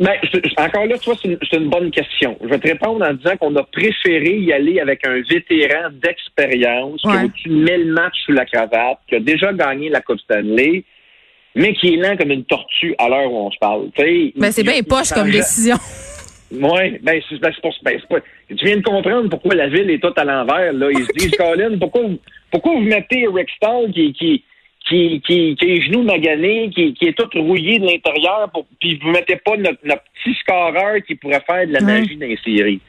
Ben, 0.00 0.12
je- 0.32 0.62
encore 0.62 0.86
là, 0.86 0.96
tu 0.98 1.10
vois, 1.10 1.18
c'est 1.22 1.56
une, 1.58 1.68
bonne 1.68 1.90
question. 1.90 2.36
Je 2.42 2.48
vais 2.48 2.58
te 2.58 2.66
répondre 2.68 3.04
en 3.06 3.12
disant 3.12 3.36
qu'on 3.36 3.54
a 3.56 3.62
préféré 3.64 4.38
y 4.38 4.50
aller 4.52 4.80
avec 4.80 5.06
un 5.06 5.20
vétéran 5.20 5.90
d'expérience 5.92 7.02
qui 7.02 7.08
Ouais. 7.08 7.28
de 7.46 7.52
1000 7.52 7.92
matchs 7.92 8.22
sous 8.24 8.32
la 8.32 8.46
cravate, 8.46 8.98
qui 9.08 9.16
a 9.16 9.20
déjà 9.20 9.52
gagné 9.52 9.90
la 9.90 10.00
Coupe 10.00 10.20
Stanley, 10.20 10.84
mais 11.54 11.74
qui 11.74 11.94
est 11.94 11.96
lent 11.98 12.16
comme 12.16 12.30
une 12.30 12.44
tortue 12.44 12.94
à 12.98 13.08
l'heure 13.10 13.30
où 13.30 13.36
on 13.46 13.50
se 13.50 13.58
parle. 13.58 13.90
Tu 13.94 14.02
sais, 14.02 14.32
Ben, 14.36 14.50
c'est 14.52 14.62
bien 14.62 14.82
poche 14.82 15.10
comme 15.12 15.30
décision. 15.30 15.76
Oui, 16.52 16.98
ben, 17.00 17.20
c'est 17.28 17.38
ben, 17.38 17.52
c'est 17.54 17.60
pour 17.62 17.72
ben, 17.84 17.96
pas- 18.10 18.18
Tu 18.48 18.64
viens 18.64 18.78
de 18.78 18.82
comprendre 18.82 19.28
pourquoi 19.30 19.54
la 19.54 19.68
ville 19.68 19.88
est 19.88 20.00
toute 20.02 20.18
à 20.18 20.24
l'envers. 20.24 20.72
Là. 20.72 20.88
Ils 20.90 21.04
se 21.06 21.12
disent, 21.16 21.30
Colin, 21.38 21.78
pourquoi, 21.78 22.02
vous- 22.02 22.18
pourquoi 22.50 22.72
vous 22.72 22.80
mettez 22.80 23.24
Rick 23.32 23.48
Stahl 23.50 23.92
qui, 23.92 24.12
qui, 24.14 24.42
qui, 24.90 25.22
qui, 25.26 25.54
qui 25.56 25.64
est 25.72 25.80
genoux 25.82 26.02
magané, 26.02 26.68
qui, 26.74 26.92
qui 26.94 27.06
est 27.06 27.16
tout 27.16 27.28
rouillé 27.40 27.78
de 27.78 27.86
l'intérieur, 27.86 28.50
pour- 28.52 28.66
puis 28.80 28.98
vous 29.02 29.10
mettez 29.10 29.36
pas 29.36 29.56
notre, 29.56 29.78
notre 29.84 30.02
petit 30.22 30.34
scoreur 30.40 30.96
qui 31.06 31.14
pourrait 31.14 31.40
faire 31.48 31.66
de 31.66 31.72
la 31.72 31.80
magie 31.80 32.16
dans 32.16 32.26
les 32.26 32.38
séries. 32.44 32.80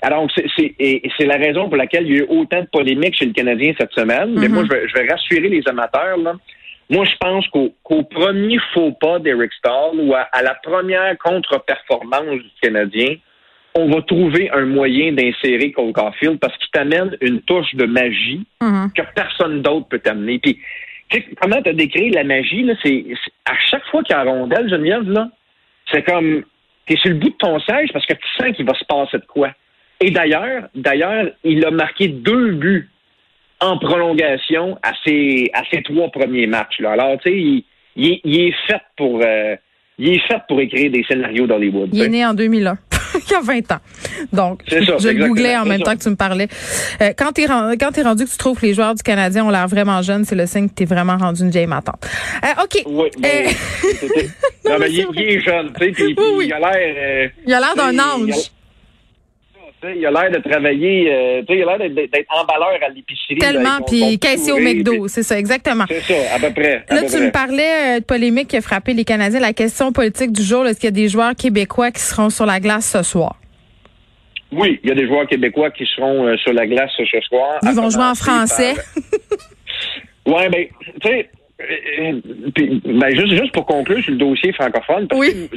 Alors, 0.00 0.26
c'est 0.34 0.46
c'est- 0.56 0.74
et- 0.78 1.06
et 1.06 1.10
c'est 1.18 1.26
la 1.26 1.36
raison 1.36 1.68
pour 1.68 1.76
laquelle 1.76 2.06
il 2.06 2.12
y 2.16 2.20
a 2.20 2.22
eu 2.22 2.26
autant 2.28 2.60
de 2.62 2.66
polémiques 2.72 3.16
chez 3.16 3.26
le 3.26 3.32
Canadien 3.32 3.72
cette 3.78 3.92
semaine. 3.92 4.34
Mais 4.38 4.48
Mhm. 4.48 4.54
moi, 4.54 4.64
je 4.64 4.74
vais, 4.74 4.88
je 4.88 4.94
vais 4.94 5.06
rassurer 5.08 5.48
les 5.48 5.62
amateurs. 5.68 6.16
Là. 6.16 6.34
Moi, 6.90 7.04
je 7.04 7.16
pense 7.20 7.46
qu'au 7.48 7.72
qu'au 7.84 8.02
premier 8.02 8.58
faux 8.74 8.92
pas 9.00 9.18
d'Eric 9.20 9.52
Stahl 9.58 9.92
ou 10.00 10.14
à, 10.14 10.22
à 10.32 10.42
la 10.42 10.54
première 10.54 11.16
contre-performance 11.18 12.36
du 12.38 12.50
Canadien, 12.60 13.14
on 13.74 13.88
va 13.88 14.02
trouver 14.02 14.50
un 14.50 14.66
moyen 14.66 15.12
d'insérer 15.12 15.72
Cole 15.72 15.92
Caulfield 15.92 16.38
parce 16.40 16.56
qu'il 16.58 16.68
t'amène 16.72 17.16
une 17.20 17.40
touche 17.42 17.74
de 17.74 17.86
magie 17.86 18.44
Mhm. 18.60 18.90
que 18.96 19.02
personne 19.14 19.62
d'autre 19.62 19.88
peut 19.88 19.98
t'amener. 20.00 20.38
Puis, 20.40 20.58
sais, 21.18 21.24
comment 21.40 21.60
tu 21.62 21.68
as 21.70 21.72
décrit 21.74 22.10
la 22.10 22.24
magie, 22.24 22.62
là, 22.62 22.74
c'est 22.82 23.04
à 23.44 23.54
chaque 23.70 23.84
fois 23.86 24.02
qu'il 24.02 24.14
y 24.14 24.18
a 24.18 24.22
un 24.22 24.24
rondelle, 24.24 24.68
Geneviève, 24.68 25.08
là, 25.10 25.28
c'est 25.92 26.02
comme 26.02 26.42
tu 26.86 26.94
es 26.94 26.96
sur 26.96 27.10
le 27.10 27.16
bout 27.16 27.30
de 27.30 27.36
ton 27.38 27.58
siège 27.60 27.90
parce 27.92 28.06
que 28.06 28.14
tu 28.14 28.28
sens 28.38 28.54
qu'il 28.56 28.64
va 28.66 28.74
se 28.74 28.84
passer 28.84 29.18
de 29.18 29.26
quoi. 29.26 29.50
Et 30.00 30.10
d'ailleurs, 30.10 30.64
d'ailleurs, 30.74 31.26
il 31.44 31.64
a 31.64 31.70
marqué 31.70 32.08
deux 32.08 32.52
buts 32.52 32.88
en 33.60 33.78
prolongation 33.78 34.76
à 34.82 34.92
ses, 35.04 35.50
à 35.54 35.62
ses 35.70 35.82
trois 35.82 36.08
premiers 36.10 36.46
matchs. 36.48 36.80
Là. 36.80 36.92
Alors, 36.92 37.18
tu 37.20 37.30
sais, 37.30 37.36
il, 37.38 37.64
il 37.94 38.12
est- 38.12 38.20
il 38.24 38.40
est 38.48 38.54
fait 38.66 38.80
pour 38.96 39.20
euh, 39.22 39.54
il 39.98 40.08
est 40.14 40.26
fait 40.26 40.40
pour 40.48 40.60
écrire 40.60 40.90
des 40.90 41.04
scénarios 41.04 41.46
d'Hollywood. 41.46 41.90
Il 41.92 42.02
est 42.02 42.08
né 42.08 42.26
en 42.26 42.34
2001. 42.34 42.76
il 43.26 43.30
y 43.32 43.34
a 43.34 43.40
20 43.40 43.72
ans. 43.72 43.78
Donc, 44.32 44.60
ça, 44.68 44.76
je 44.80 45.08
le 45.08 45.26
googlais 45.28 45.56
en 45.56 45.64
même 45.64 45.78
ça. 45.80 45.84
temps 45.86 45.96
que 45.96 46.02
tu 46.02 46.10
me 46.10 46.16
parlais. 46.16 46.48
Euh, 47.00 47.12
quand 47.16 47.32
quand 47.34 47.92
t'es 47.92 48.02
rendu 48.02 48.24
que 48.24 48.30
tu 48.30 48.36
trouves 48.36 48.58
que 48.60 48.66
les 48.66 48.74
joueurs 48.74 48.94
du 48.94 49.02
Canadien 49.02 49.44
ont 49.44 49.50
l'air 49.50 49.68
vraiment 49.68 50.02
jeunes, 50.02 50.24
c'est 50.24 50.34
le 50.34 50.46
signe 50.46 50.68
que 50.68 50.74
t'es 50.74 50.84
vraiment 50.84 51.16
rendu 51.16 51.42
une 51.42 51.50
vieille 51.50 51.66
matante. 51.66 52.06
Euh, 52.44 52.62
OK. 52.64 52.82
Oui, 52.86 53.08
non, 54.64 54.78
mais 54.78 54.90
il, 54.90 55.00
est 55.16 55.40
jeune, 55.40 55.72
tu 55.78 55.84
sais, 55.86 55.90
puis, 55.92 56.14
puis 56.14 56.16
Oui, 56.18 56.32
oui. 56.36 56.44
il 56.46 56.52
a 56.52 56.58
l'air. 56.58 56.72
euh, 56.74 57.28
il 57.46 57.54
a 57.54 57.60
l'air 57.60 57.74
d'un 57.76 57.98
ange. 57.98 58.50
Il 59.84 60.06
a 60.06 60.10
l'air 60.10 60.30
de 60.30 60.38
travailler, 60.48 61.12
euh, 61.12 61.42
il 61.48 61.62
a 61.62 61.76
l'air 61.76 61.90
d'être 61.90 62.26
emballeur 62.30 62.78
à 62.84 62.88
l'épicerie. 62.88 63.38
Tellement, 63.38 63.80
puis 63.86 64.18
caissier 64.18 64.52
au 64.52 64.58
McDo, 64.58 65.08
c'est 65.08 65.22
ça, 65.22 65.38
exactement. 65.38 65.84
C'est 65.88 66.00
ça, 66.00 66.34
à 66.36 66.38
peu 66.38 66.52
près. 66.52 66.84
là, 66.88 67.02
tu 67.02 67.16
me 67.18 67.30
parlais 67.30 67.96
euh, 67.96 68.00
de 68.00 68.04
polémique 68.04 68.48
qui 68.48 68.56
a 68.56 68.60
frappé 68.60 68.94
les 68.94 69.04
Canadiens. 69.04 69.40
La 69.40 69.52
question 69.52 69.92
politique 69.92 70.32
du 70.32 70.42
jour, 70.42 70.66
est-ce 70.66 70.78
qu'il 70.78 70.88
y 70.88 70.88
a 70.88 70.90
des 70.92 71.08
joueurs 71.08 71.34
québécois 71.34 71.90
qui 71.90 72.00
seront 72.00 72.30
sur 72.30 72.46
la 72.46 72.60
glace 72.60 72.90
ce 72.90 73.02
soir? 73.02 73.36
Oui, 74.52 74.78
il 74.82 74.90
y 74.90 74.92
a 74.92 74.94
des 74.94 75.06
joueurs 75.06 75.26
québécois 75.26 75.70
qui 75.70 75.86
seront 75.96 76.26
euh, 76.26 76.36
sur 76.36 76.52
la 76.52 76.66
glace 76.66 76.90
ce 76.96 77.20
soir. 77.20 77.58
Ils 77.62 77.70
vont 77.70 77.90
jouer 77.90 78.04
en 78.04 78.14
français. 78.14 78.74
Oui, 80.26 80.48
ben, 80.50 80.66
tu 81.00 81.08
sais, 81.08 81.30
ben, 82.84 83.10
juste, 83.14 83.34
juste 83.36 83.52
pour 83.52 83.66
conclure 83.66 84.02
sur 84.02 84.12
le 84.12 84.18
dossier 84.18 84.52
francophone, 84.52 85.08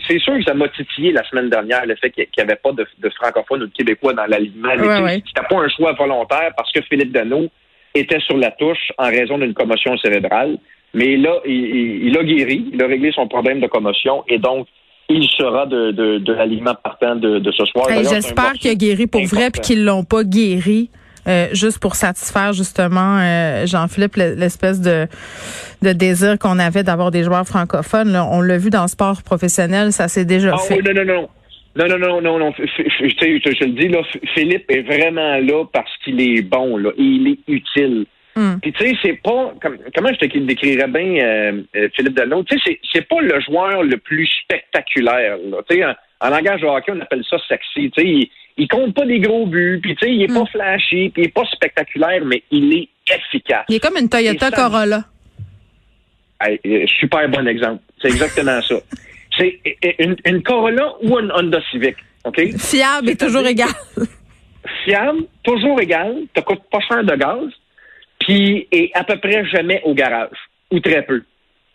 c'est 0.08 0.20
sûr 0.20 0.38
que 0.38 0.44
ça 0.44 0.54
m'a 0.54 0.68
titillé 0.70 1.12
la 1.12 1.24
semaine 1.24 1.50
dernière 1.50 1.86
le 1.86 1.96
fait 1.96 2.12
qu'il 2.12 2.28
n'y 2.38 2.44
avait 2.44 2.56
pas 2.56 2.72
de, 2.72 2.86
de 3.00 3.10
francophones 3.10 3.64
ou 3.64 3.68
de 3.68 3.74
québécois 3.74 4.14
dans 4.14 4.26
l'alignement. 4.26 4.76
Ouais, 4.76 5.22
C'était 5.28 5.48
pas 5.48 5.58
un 5.58 5.70
choix 5.70 5.94
volontaire 5.94 6.52
parce 6.56 6.72
que 6.72 6.82
Philippe 6.82 7.12
Dano 7.12 7.48
était 7.94 8.20
sur 8.20 8.38
la 8.38 8.52
touche 8.52 8.92
en 8.98 9.08
raison 9.08 9.38
d'une 9.38 9.54
commotion 9.54 9.98
cérébrale. 9.98 10.58
Mais 10.94 11.18
là, 11.18 11.42
il, 11.46 12.18
a 12.18 12.24
guéri, 12.24 12.70
il 12.72 12.82
a 12.82 12.88
réglé 12.88 13.12
son 13.14 13.28
problème 13.28 13.60
de 13.60 13.68
commotion 13.68 14.24
et 14.28 14.38
donc 14.38 14.68
il 15.10 15.28
sera 15.30 15.66
de, 15.66 15.92
de, 15.92 16.34
l'alignement 16.34 16.76
partant 16.82 17.16
de, 17.16 17.52
ce 17.52 17.66
soir. 17.66 17.88
J'espère 18.10 18.54
qu'il 18.54 18.72
a 18.72 18.76
guéri 18.76 19.08
pour 19.08 19.24
vrai 19.26 19.48
et 19.48 19.60
qu'ils 19.60 19.84
l'ont 19.84 20.04
pas 20.04 20.24
guéri. 20.24 20.90
Euh, 21.28 21.48
juste 21.54 21.80
pour 21.80 21.96
satisfaire 21.96 22.54
justement 22.54 23.18
euh, 23.20 23.66
Jean-Philippe 23.66 24.16
l'espèce 24.16 24.80
de, 24.80 25.08
de 25.82 25.92
désir 25.92 26.38
qu'on 26.38 26.60
avait 26.60 26.84
d'avoir 26.84 27.10
des 27.10 27.24
joueurs 27.24 27.48
francophones. 27.48 28.16
On 28.16 28.42
l'a 28.42 28.58
vu 28.58 28.70
dans 28.70 28.84
le 28.84 28.88
sport 28.88 29.24
professionnel, 29.24 29.92
ça 29.92 30.08
s'est 30.08 30.26
déjà 30.26 30.52
ah 30.54 30.58
fait. 30.58 30.76
Oui, 30.76 30.84
non, 30.86 30.94
non, 30.94 31.14
non. 31.14 31.30
Non, 31.78 31.88
non, 31.90 31.98
non, 31.98 32.22
non, 32.22 32.40
non. 32.40 32.54
Je, 32.58 33.66
le 33.66 33.72
dis, 33.72 33.90
là, 33.90 34.02
Philippe 34.34 34.72
est 34.72 34.84
vraiment 34.84 35.38
là 35.40 35.66
parce 35.74 35.92
qu'il 36.04 36.22
est 36.22 36.42
bon, 36.42 36.78
là. 36.78 36.92
il 36.98 37.28
est 37.28 37.52
utile. 37.52 38.06
Hmm. 38.38 38.60
Puis 38.62 38.72
tu 38.74 38.86
sais, 38.86 38.96
c'est 39.02 39.22
pas 39.22 39.54
comment 39.62 40.10
je 40.14 40.26
te 40.26 40.38
décrirais 40.38 40.88
bien 40.88 41.26
euh, 41.26 41.90
Philippe 41.96 42.16
Delano, 42.16 42.44
tu 42.44 42.60
sais, 42.60 42.80
c'est 42.94 43.08
pas 43.08 43.22
le 43.22 43.40
joueur 43.42 43.84
le 43.84 43.98
plus 43.98 44.28
spectaculaire. 44.44 45.38
Tu 45.70 45.78
sais, 45.78 45.84
en, 46.22 46.30
langage 46.30 46.62
de 46.62 46.68
hockey, 46.68 46.92
on 46.92 47.02
appelle 47.02 47.24
ça 47.30 47.38
sexy. 47.48 47.92
Sais, 47.96 48.30
il 48.58 48.68
compte 48.68 48.94
pas 48.94 49.06
des 49.06 49.20
gros 49.20 49.46
buts, 49.46 49.80
puis 49.82 49.96
il 50.04 50.24
est 50.24 50.28
pas 50.28 50.44
hmm. 50.44 50.48
flashy, 50.48 51.10
puis 51.10 51.24
il 51.24 51.26
est 51.26 51.34
pas 51.34 51.46
spectaculaire, 51.46 52.24
mais 52.26 52.44
il 52.52 52.74
est 52.74 52.90
efficace. 53.14 53.66
Il 53.70 53.76
est 53.76 53.80
comme 53.80 53.98
une 53.98 54.10
Toyota 54.10 54.52
Corolla. 54.52 55.06
Euh, 56.48 56.86
super 57.00 57.28
bon 57.30 57.48
exemple. 57.48 57.82
C'est 58.02 58.10
exactement 58.10 58.62
ça. 58.62 58.76
C'est 59.38 59.60
une, 60.26 60.44
Corolla 60.44 60.96
ou 61.02 61.20
une 61.20 61.32
Honda 61.32 61.60
Civic, 61.72 61.96
OK? 62.24 62.58
Fiable 62.58 63.10
et 63.10 63.18
toujours 63.18 63.46
égal. 63.46 63.70
Fiable, 64.84 65.24
toujours 65.44 65.82
égal, 65.82 66.16
te 66.34 66.42
coûte 66.42 66.62
pas 66.72 66.80
cher 66.80 67.04
de 67.04 67.16
gaz, 67.16 67.50
puis 68.20 68.68
est 68.72 68.92
à 68.94 69.04
peu 69.04 69.18
près 69.18 69.46
jamais 69.46 69.82
au 69.84 69.94
garage, 69.94 70.38
ou 70.72 70.80
très 70.80 71.04
peu. 71.04 71.22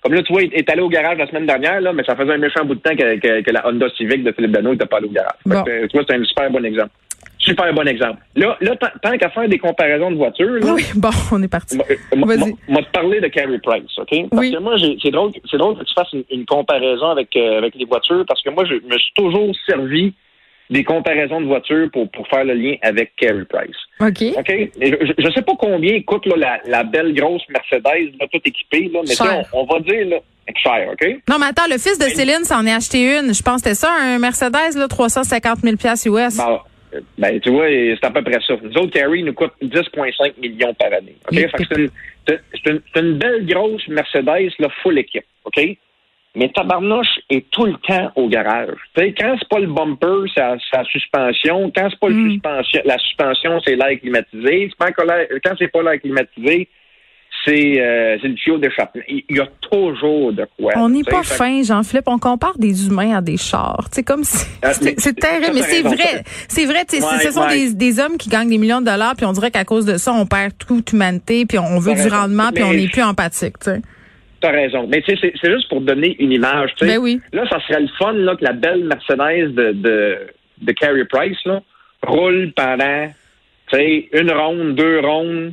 Comme 0.02 0.14
là, 0.14 0.22
tu 0.22 0.32
vois, 0.32 0.42
il 0.42 0.54
est 0.54 0.68
allé 0.70 0.80
au 0.80 0.88
garage 0.88 1.18
la 1.18 1.26
semaine 1.26 1.46
dernière, 1.46 1.80
là, 1.80 1.92
mais 1.92 2.02
ça 2.04 2.16
faisait 2.16 2.32
un 2.32 2.38
méchant 2.38 2.64
bout 2.64 2.74
de 2.74 2.80
temps 2.80 2.96
que, 2.96 3.50
la 3.50 3.68
Honda 3.68 3.86
Civic 3.96 4.24
de 4.24 4.32
Philippe 4.32 4.52
Dano 4.52 4.72
n'était 4.72 4.86
pas 4.86 4.96
allé 4.96 5.08
au 5.08 5.10
garage. 5.10 5.36
tu 5.44 5.96
vois, 5.96 6.04
c'est 6.08 6.16
un 6.16 6.24
super 6.24 6.50
bon 6.50 6.64
exemple. 6.64 6.92
Super 7.38 7.72
bon 7.72 7.86
exemple. 7.88 8.18
Là, 8.36 8.56
là 8.60 8.76
tant 8.76 9.16
qu'à 9.16 9.30
faire 9.30 9.48
des 9.48 9.58
comparaisons 9.58 10.10
de 10.10 10.16
voitures. 10.16 10.58
oui, 10.62 10.84
bon, 10.94 11.10
on 11.32 11.42
est 11.42 11.48
parti. 11.48 11.76
Vas-y. 11.76 12.54
Moi, 12.68 12.82
te 12.82 12.90
parler 12.92 13.20
de 13.20 13.28
Carey 13.28 13.58
Price, 13.62 13.98
OK? 13.98 14.28
Parce 14.30 14.50
que 14.50 14.58
moi, 14.58 14.76
c'est 15.02 15.10
drôle, 15.10 15.30
c'est 15.50 15.56
drôle 15.56 15.78
que 15.78 15.84
tu 15.84 15.94
fasses 15.94 16.14
une, 16.30 16.44
comparaison 16.44 17.10
avec, 17.10 17.34
euh, 17.36 17.58
avec 17.58 17.74
les 17.74 17.86
voitures, 17.86 18.24
parce 18.26 18.42
que 18.42 18.50
moi, 18.50 18.64
je 18.64 18.74
me 18.74 18.98
suis 18.98 19.12
toujours 19.14 19.50
servi 19.66 20.14
des 20.70 20.84
comparaisons 20.84 21.40
de 21.40 21.46
voitures 21.46 21.90
pour, 21.92 22.08
pour 22.10 22.26
faire 22.28 22.44
le 22.44 22.54
lien 22.54 22.76
avec 22.82 23.14
Carey 23.16 23.44
Price. 23.44 23.76
OK. 24.00 24.38
OK? 24.38 24.70
Je 24.80 25.26
ne 25.26 25.32
sais 25.32 25.42
pas 25.42 25.54
combien 25.58 26.00
coûte 26.02 26.26
là, 26.26 26.60
la, 26.64 26.84
belle 26.84 27.12
grosse 27.14 27.42
Mercedes, 27.48 28.14
là, 28.18 28.26
toute 28.32 28.46
équipée, 28.46 28.90
là, 28.92 29.00
mais 29.06 29.14
on, 29.52 29.64
va 29.64 29.80
dire 29.80 30.06
là, 30.06 30.16
cher, 30.56 30.88
OK? 30.92 31.06
Non, 31.28 31.38
mais 31.38 31.46
attends, 31.46 31.66
le 31.68 31.78
fils 31.78 31.98
de 31.98 32.04
Céline 32.04 32.44
s'en 32.44 32.64
est 32.66 32.72
acheté 32.72 33.18
une. 33.18 33.34
Je 33.34 33.42
pense 33.42 33.62
que 33.62 33.70
c'était 33.70 33.74
ça, 33.74 33.92
un 34.00 34.18
Mercedes, 34.18 34.76
là, 34.76 34.86
350 34.88 35.58
000 35.58 35.74
US. 35.74 36.36
Ben, 36.36 36.60
ben, 37.18 37.40
tu 37.40 37.50
vois, 37.50 37.66
c'est 37.68 38.04
à 38.04 38.10
peu 38.10 38.22
près 38.22 38.38
ça. 38.46 38.54
Nous 38.62 38.76
autres, 38.76 38.92
Carey 38.92 39.22
nous 39.22 39.32
coûte 39.32 39.52
10,5 39.62 40.40
millions 40.40 40.74
par 40.74 40.92
année. 40.92 41.16
OK? 41.30 41.48
c'est 41.58 41.76
une, 41.76 41.90
une, 42.66 42.80
une, 42.96 43.18
belle 43.18 43.46
grosse 43.46 43.86
Mercedes, 43.88 44.52
là, 44.58 44.68
full 44.82 44.98
équipe. 44.98 45.24
OK? 45.44 45.60
Mais 46.36 46.48
tabarnouche 46.54 47.18
est 47.28 47.50
tout 47.50 47.66
le 47.66 47.74
temps 47.86 48.12
au 48.14 48.28
garage. 48.28 48.76
Tu 48.94 49.02
sais, 49.02 49.14
quand 49.18 49.34
c'est 49.38 49.48
pas 49.48 49.58
le 49.58 49.66
bumper, 49.66 50.30
c'est 50.34 50.42
sa 50.72 50.84
suspension. 50.84 51.72
Quand 51.74 51.88
c'est 51.90 51.98
pas 51.98 52.08
le 52.08 52.14
hmm. 52.14 52.30
suspension, 52.30 52.80
la 52.84 52.98
suspension, 52.98 53.60
c'est 53.64 53.74
l'air 53.74 53.98
climatisé. 53.98 54.70
Quand 54.78 55.54
c'est 55.58 55.68
pas 55.68 55.82
l'air 55.82 56.00
climatisé, 56.00 56.68
c'est 57.44 57.80
euh, 57.80 58.16
le 58.22 58.34
tuyau 58.34 58.58
d'échappement. 58.58 59.02
Il 59.08 59.24
y 59.36 59.40
a 59.40 59.48
toujours 59.70 60.32
de 60.32 60.46
quoi. 60.56 60.72
On 60.76 60.88
n'est 60.88 61.02
pas 61.02 61.22
fin, 61.22 61.62
Jean-Philippe. 61.62 62.06
On 62.06 62.18
compare 62.18 62.58
des 62.58 62.86
humains 62.86 63.16
à 63.16 63.20
des 63.20 63.36
chars. 63.36 63.88
C'est 63.90 64.02
comme 64.02 64.24
si 64.24 64.46
ah, 64.62 64.72
c'est 64.72 65.14
terrible, 65.14 65.52
mais 65.54 65.62
c'est 65.62 65.82
vrai. 65.82 66.22
C'est 66.48 66.66
vrai. 66.66 66.84
ce 66.88 67.32
sont 67.32 67.48
des, 67.48 67.72
des, 67.72 67.98
hommes 67.98 68.18
qui 68.18 68.28
gagnent 68.28 68.50
des 68.50 68.58
millions 68.58 68.80
de 68.80 68.86
dollars, 68.86 69.16
puis 69.16 69.26
on 69.26 69.32
dirait 69.32 69.50
qu'à 69.50 69.64
cause 69.64 69.86
de 69.86 69.96
ça, 69.96 70.12
on 70.12 70.26
perd 70.26 70.52
toute 70.58 70.92
humanité, 70.92 71.46
puis 71.46 71.58
on 71.58 71.78
veut 71.78 71.94
du 71.94 72.08
rendement, 72.08 72.50
puis 72.52 72.62
on 72.62 72.72
n'est 72.72 72.88
plus 72.88 73.02
empathique. 73.02 73.56
T'as 74.40 74.50
raison. 74.50 74.86
Mais 74.88 75.02
tu 75.02 75.16
sais, 75.16 75.32
c'est 75.40 75.50
juste 75.50 75.68
pour 75.68 75.80
donner 75.80 76.16
une 76.18 76.32
image. 76.32 76.70
Ben 76.80 76.98
oui. 76.98 77.20
Là, 77.32 77.44
ça 77.50 77.60
serait 77.60 77.80
le 77.80 77.88
fun 77.98 78.12
là, 78.12 78.36
que 78.36 78.44
la 78.44 78.52
belle 78.52 78.84
Mercedes 78.84 79.54
de, 79.54 79.72
de, 79.72 80.18
de 80.62 80.72
Carey 80.72 81.04
Price 81.04 81.38
là, 81.44 81.60
roule 82.02 82.52
pendant 82.56 83.08
une 83.72 84.30
ronde, 84.32 84.74
deux 84.74 85.00
rondes, 85.00 85.52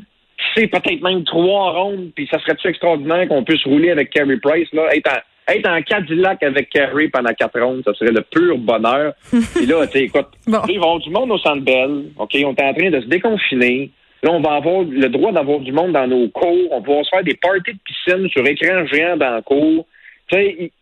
c'est 0.56 0.68
peut-être 0.68 1.02
même 1.02 1.24
trois 1.24 1.72
rondes, 1.72 2.12
puis 2.16 2.28
ça 2.32 2.40
serait-tu 2.40 2.68
extraordinaire 2.68 3.28
qu'on 3.28 3.44
puisse 3.44 3.64
rouler 3.64 3.92
avec 3.92 4.10
Carey 4.10 4.38
Price, 4.38 4.68
là, 4.74 4.96
être 4.96 5.10
en, 5.12 5.54
être 5.54 5.70
en 5.70 5.82
Cadillac 5.82 6.44
avec 6.44 6.70
Carey 6.70 7.10
pendant 7.10 7.34
quatre 7.34 7.60
rondes, 7.60 7.84
ça 7.86 7.94
serait 7.94 8.12
le 8.12 8.22
pur 8.22 8.58
bonheur. 8.58 9.14
Puis 9.56 9.66
là, 9.66 9.88
tu 9.88 10.00
écoute, 10.00 10.28
bon. 10.46 10.62
ils 10.68 10.80
vont 10.80 11.00
du 11.00 11.10
monde 11.10 11.32
au 11.32 11.38
Centre 11.38 11.64
Bell, 11.64 12.06
OK, 12.18 12.32
on 12.34 12.54
est 12.54 12.64
en 12.64 12.74
train 12.74 12.90
de 12.90 13.02
se 13.02 13.08
déconfiner. 13.08 13.92
Là, 14.28 14.34
on 14.34 14.42
va 14.42 14.56
avoir 14.56 14.84
le 14.84 15.08
droit 15.08 15.32
d'avoir 15.32 15.62
du 15.62 15.72
monde 15.72 15.94
dans 15.94 16.06
nos 16.06 16.28
cours. 16.28 16.68
On 16.72 16.82
va 16.82 17.02
se 17.02 17.10
faire 17.10 17.24
des 17.24 17.36
parties 17.36 17.72
de 17.72 17.80
piscine 17.86 18.28
sur 18.30 18.46
écran 18.46 18.86
géant 18.86 19.16
dans 19.16 19.38
le 19.38 19.42
cours. 19.42 19.86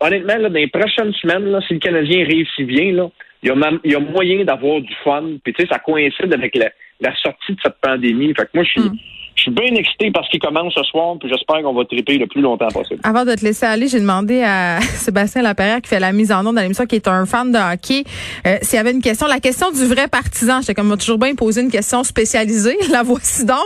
honnêtement, 0.00 0.36
là, 0.36 0.48
dans 0.48 0.54
les 0.54 0.66
prochaines 0.66 1.12
semaines, 1.12 1.52
là, 1.52 1.60
si 1.68 1.74
le 1.74 1.78
Canadien 1.78 2.26
réussit 2.26 2.66
bien, 2.66 3.08
il 3.44 3.48
y 3.84 3.94
a, 3.94 4.00
moyen 4.00 4.44
d'avoir 4.44 4.80
du 4.80 4.92
fun. 5.04 5.22
Puis, 5.44 5.52
tu 5.52 5.62
sais, 5.62 5.68
ça 5.70 5.78
coïncide 5.78 6.34
avec 6.34 6.56
la, 6.56 6.70
la, 7.00 7.14
sortie 7.14 7.52
de 7.52 7.60
cette 7.62 7.76
pandémie. 7.80 8.34
Fait 8.34 8.46
que 8.46 8.50
moi, 8.52 8.64
je 8.64 8.70
suis, 8.70 8.80
hmm. 8.80 8.98
Je 9.36 9.42
suis 9.42 9.50
bien 9.50 9.74
excité 9.74 10.10
parce 10.10 10.28
qu'il 10.30 10.40
commence 10.40 10.72
ce 10.74 10.82
soir, 10.84 11.16
puis 11.20 11.28
j'espère 11.28 11.62
qu'on 11.62 11.74
va 11.74 11.84
triper 11.84 12.16
le 12.16 12.26
plus 12.26 12.40
longtemps 12.40 12.68
possible. 12.68 13.00
Avant 13.04 13.24
de 13.24 13.34
te 13.34 13.44
laisser 13.44 13.66
aller, 13.66 13.86
j'ai 13.86 14.00
demandé 14.00 14.42
à 14.42 14.80
Sébastien 14.80 15.42
Laperrière, 15.42 15.82
qui 15.82 15.88
fait 15.90 16.00
la 16.00 16.12
mise 16.12 16.32
en 16.32 16.44
onde 16.46 16.56
dans 16.56 16.62
l'émission, 16.62 16.86
qui 16.86 16.96
est 16.96 17.06
un 17.06 17.26
fan 17.26 17.52
de 17.52 17.58
hockey, 17.58 18.04
euh, 18.46 18.56
s'il 18.62 18.76
y 18.76 18.80
avait 18.80 18.92
une 18.92 19.02
question. 19.02 19.26
La 19.26 19.40
question 19.40 19.70
du 19.70 19.84
vrai 19.84 20.08
partisan. 20.08 20.60
J'étais 20.60 20.74
comme, 20.74 20.96
toujours 20.96 21.18
bien 21.18 21.34
poser 21.34 21.60
une 21.60 21.70
question 21.70 22.02
spécialisée. 22.02 22.78
La 22.90 23.02
voici 23.02 23.44
donc. 23.44 23.58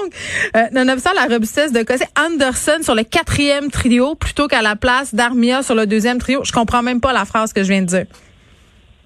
Euh, 0.56 0.62
nonobstant 0.72 1.10
la 1.14 1.32
robustesse 1.32 1.72
de 1.72 1.82
Cossé, 1.82 2.04
Anderson 2.18 2.82
sur 2.82 2.94
le 2.94 3.04
quatrième 3.04 3.70
trio 3.70 4.14
plutôt 4.16 4.48
qu'à 4.48 4.62
la 4.62 4.74
place 4.74 5.14
d'Armia 5.14 5.62
sur 5.62 5.74
le 5.74 5.86
deuxième 5.86 6.18
trio. 6.18 6.42
Je 6.44 6.52
comprends 6.52 6.82
même 6.82 7.00
pas 7.00 7.12
la 7.12 7.24
phrase 7.24 7.52
que 7.52 7.62
je 7.62 7.68
viens 7.68 7.82
de 7.82 7.86
dire. 7.86 8.06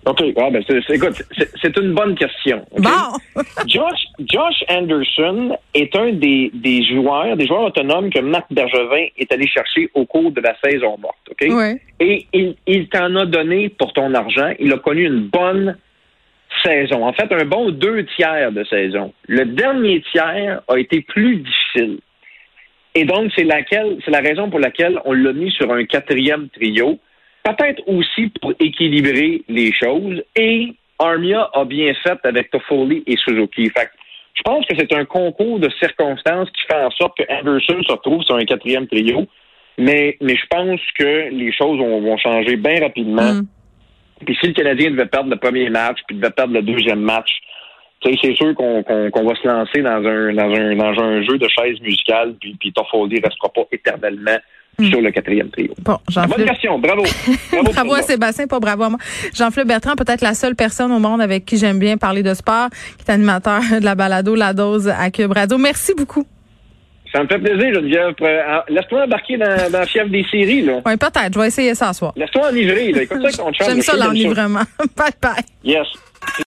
OK. 0.06 0.22
Ah, 0.36 0.50
ben, 0.50 0.62
c'est, 0.68 0.94
écoute, 0.94 1.22
c'est 1.62 1.76
une 1.78 1.92
bonne 1.94 2.14
question. 2.14 2.64
Bon. 2.76 2.90
Josh, 3.66 4.04
Josh 4.20 4.64
Anderson 4.68 5.56
est 5.74 5.94
un 5.96 6.12
des, 6.12 6.50
des 6.52 6.84
joueurs, 6.84 7.36
des 7.36 7.46
joueurs 7.46 7.64
autonomes 7.64 8.10
que 8.10 8.20
Marc 8.20 8.52
Bergevin 8.52 9.06
est 9.16 9.32
allé 9.32 9.46
chercher 9.46 9.88
au 9.94 10.04
cours 10.04 10.30
de 10.30 10.40
la 10.40 10.54
saison 10.62 10.98
morte. 10.98 11.16
OK? 11.30 11.46
Oui. 11.48 11.80
Et 12.00 12.26
il, 12.32 12.56
il 12.66 12.88
t'en 12.88 13.14
a 13.16 13.24
donné 13.24 13.70
pour 13.70 13.92
ton 13.92 14.12
argent. 14.14 14.52
Il 14.58 14.72
a 14.72 14.78
connu 14.78 15.06
une 15.06 15.28
bonne 15.28 15.76
saison. 16.64 17.06
En 17.06 17.12
fait, 17.12 17.32
un 17.32 17.44
bon 17.44 17.70
deux 17.70 18.04
tiers 18.16 18.52
de 18.52 18.64
saison. 18.64 19.12
Le 19.26 19.46
dernier 19.46 20.02
tiers 20.12 20.60
a 20.68 20.78
été 20.78 21.00
plus 21.00 21.36
difficile. 21.36 21.98
Et 22.94 23.04
donc, 23.04 23.32
c'est 23.34 23.44
laquelle, 23.44 23.98
c'est 24.04 24.10
la 24.10 24.20
raison 24.20 24.50
pour 24.50 24.60
laquelle 24.60 25.00
on 25.04 25.12
l'a 25.12 25.32
mis 25.32 25.50
sur 25.50 25.72
un 25.72 25.84
quatrième 25.84 26.48
trio 26.50 26.98
peut-être 27.44 27.82
aussi 27.86 28.28
pour 28.40 28.52
équilibrer 28.58 29.42
les 29.48 29.72
choses. 29.72 30.22
Et 30.36 30.74
Armia 30.98 31.50
a 31.52 31.64
bien 31.64 31.92
fait 32.02 32.18
avec 32.24 32.50
Toffoli 32.50 33.02
et 33.06 33.16
Suzuki. 33.16 33.70
Fait 33.70 33.90
je 34.34 34.42
pense 34.42 34.66
que 34.66 34.74
c'est 34.76 34.92
un 34.92 35.04
concours 35.04 35.60
de 35.60 35.70
circonstances 35.78 36.50
qui 36.50 36.62
fait 36.66 36.82
en 36.82 36.90
sorte 36.90 37.16
que 37.16 37.22
Anderson 37.32 37.80
se 37.86 37.92
retrouve 37.92 38.22
sur 38.24 38.34
un 38.34 38.44
quatrième 38.44 38.86
trio. 38.88 39.26
Mais, 39.78 40.16
mais 40.20 40.36
je 40.36 40.46
pense 40.48 40.80
que 40.98 41.30
les 41.30 41.52
choses 41.52 41.78
vont, 41.78 42.16
changer 42.16 42.56
bien 42.56 42.80
rapidement. 42.80 43.34
Mm. 43.34 43.46
Puis 44.24 44.36
si 44.40 44.48
le 44.48 44.52
Canadien 44.52 44.90
devait 44.90 45.06
perdre 45.06 45.30
le 45.30 45.36
premier 45.36 45.68
match, 45.70 45.98
puis 46.06 46.16
devait 46.16 46.30
perdre 46.30 46.54
le 46.54 46.62
deuxième 46.62 47.00
match, 47.00 47.30
c'est 48.02 48.34
sûr 48.34 48.54
qu'on 48.54 48.82
va 48.82 49.34
se 49.34 49.48
lancer 49.48 49.82
dans 49.82 50.04
un, 50.06 50.32
dans 50.34 50.54
un, 50.54 50.76
dans 50.76 51.02
un 51.02 51.22
jeu 51.22 51.38
de 51.38 51.48
chaise 51.48 51.80
musicale, 51.80 52.34
puis, 52.40 52.54
puis 52.58 52.72
Toffoli 52.72 53.20
restera 53.20 53.48
pas 53.52 53.64
éternellement 53.72 54.36
sur 54.82 55.00
le 55.00 55.10
quatrième 55.10 55.50
trio. 55.50 55.72
Bon, 55.82 55.98
jean 56.08 56.26
Bonne 56.26 56.44
version, 56.44 56.78
bravo. 56.78 57.02
Bravo, 57.52 57.72
bravo 57.72 57.94
à 57.94 58.02
Sébastien, 58.02 58.46
pas 58.46 58.58
bravo 58.60 58.82
à 58.84 58.90
moi. 58.90 58.98
Jean-Philippe 59.34 59.68
Bertrand, 59.68 59.94
peut-être 59.96 60.20
la 60.22 60.34
seule 60.34 60.54
personne 60.56 60.90
au 60.92 60.98
monde 60.98 61.20
avec 61.20 61.44
qui 61.44 61.56
j'aime 61.56 61.78
bien 61.78 61.96
parler 61.96 62.22
de 62.22 62.34
sport, 62.34 62.68
qui 62.70 63.04
est 63.06 63.12
animateur 63.12 63.60
de 63.80 63.84
la 63.84 63.94
balado 63.94 64.34
La 64.34 64.52
Dose 64.52 64.88
à 64.88 65.10
Cube 65.10 65.32
Radio. 65.32 65.58
Merci 65.58 65.94
beaucoup. 65.96 66.24
Ça 67.12 67.22
me 67.22 67.28
fait 67.28 67.38
plaisir, 67.38 67.72
Geneviève. 67.74 68.14
Ah, 68.48 68.64
laisse-toi 68.68 69.04
embarquer 69.04 69.36
dans, 69.36 69.70
dans 69.70 69.78
la 69.78 69.86
fièvre 69.86 70.10
des 70.10 70.24
séries, 70.24 70.62
là. 70.62 70.80
Oui, 70.84 70.96
peut-être. 70.96 71.32
Je 71.32 71.38
vais 71.38 71.46
essayer 71.46 71.74
ça 71.76 71.92
ce 71.92 72.00
soir. 72.00 72.12
Laisse-toi 72.16 72.48
enivrer, 72.48 72.90
là. 72.90 73.02
Écoute 73.02 73.30
ça 73.30 73.36
ton 73.42 73.52
J'aime 73.52 73.80
ça, 73.82 73.96
l'enivrement. 73.96 74.62
bye 74.96 75.10
bye. 75.22 75.44
Yes. 75.62 75.86